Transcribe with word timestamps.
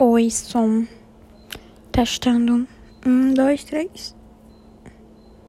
Oi, 0.00 0.30
som. 0.30 0.86
Testando. 1.90 2.68
Um, 3.04 3.34
dois, 3.34 3.64
três. 3.64 4.14